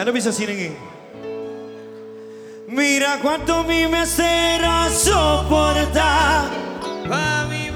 Ano 0.00 0.16
bisa 0.16 0.32
singing? 0.32 0.72
Mira 2.68 3.18
cuánto 3.20 3.64
mi 3.64 3.86
mesera 3.86 4.88
soporta. 4.88 6.48
Mi 7.50 7.68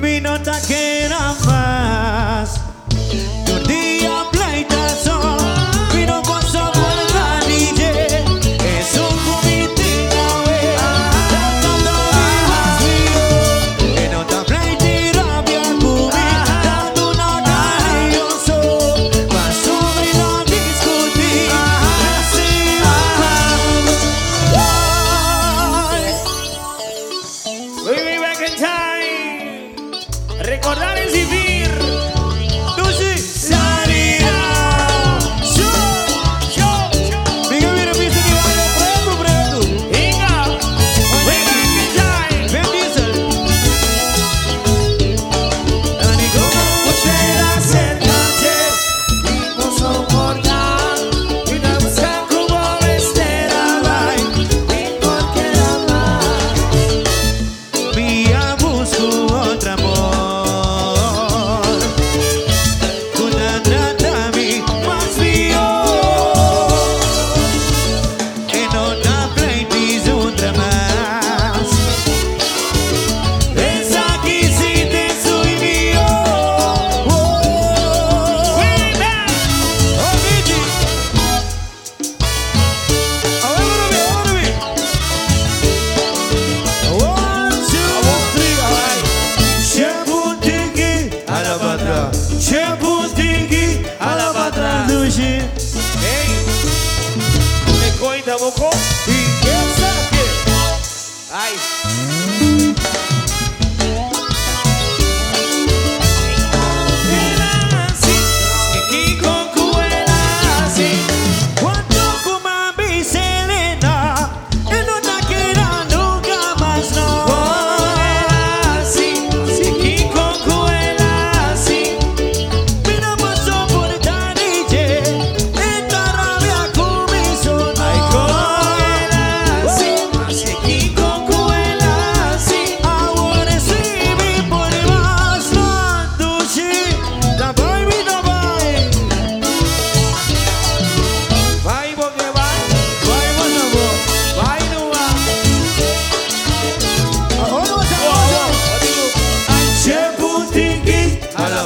Mi 0.00 0.20
nota 0.20 0.58
que 0.66 1.04
era 1.04 1.34
más. 1.44 1.61
Recordar 30.42 30.98
el 30.98 31.12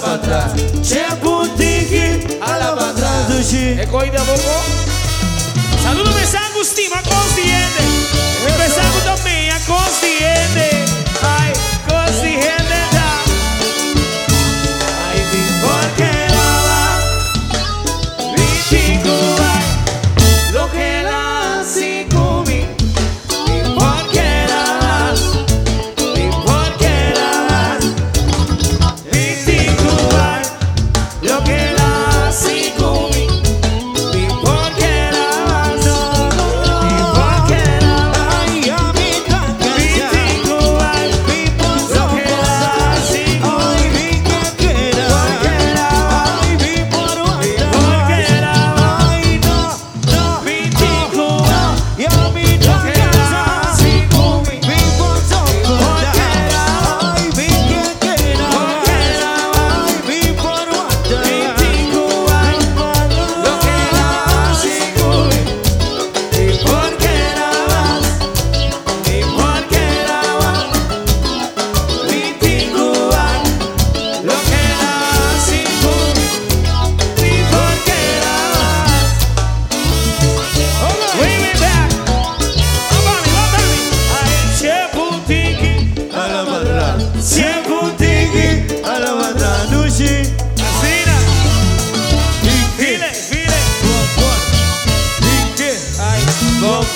para 0.06 0.14
atrás. 0.14 0.52
Chepo 0.82 1.42
ala 2.40 2.74
para 2.76 2.90
atrás. 2.90 3.52
He 3.52 3.86
cogido 3.88 4.20
a 4.20 4.24
poco. 4.24 4.40
Saludos 5.82 6.14
de 6.14 6.26
San 6.26 6.52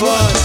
fun. 0.01 0.40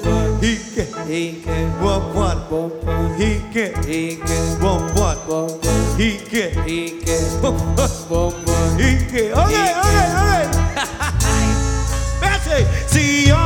wampa 0.00 0.46
hike 0.46 0.86
hike 1.08 1.50
wampa 1.84 2.36
wampa 2.50 3.14
hike 3.18 3.66
hike 3.86 4.38
wampa 4.62 5.16
wampa 5.28 5.52
hike 5.98 6.50
hike 6.50 7.18
wampa 7.42 7.88
hike 8.78 9.32
okay 9.32 9.70
okay 9.82 10.08
okay 10.22 10.48
Betsy 12.20 12.64
see 12.86 13.28
you 13.28 13.36